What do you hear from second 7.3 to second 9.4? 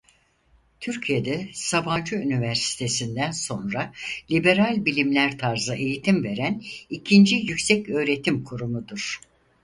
yükseköğretim kurumudur.